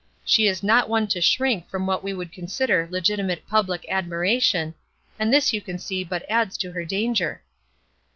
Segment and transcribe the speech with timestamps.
[0.25, 4.73] She is not one to shrink from what she would consider legitimate public admiration,
[5.19, 7.43] and this you can see but adds to her danger."